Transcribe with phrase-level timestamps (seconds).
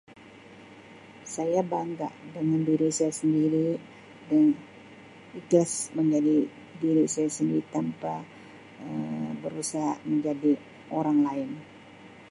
[1.35, 3.67] Saya bangga dengan diri saya sendiri
[5.39, 6.37] ikhlas menjadi
[6.81, 8.13] diri saya sendiri tanpa
[8.83, 10.51] Um berusaha menjadi
[10.99, 11.49] orang lain.